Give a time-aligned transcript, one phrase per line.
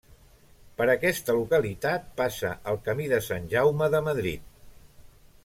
[0.79, 4.51] Per aquesta localitat passa el Camí de Sant Jaume de Madrid.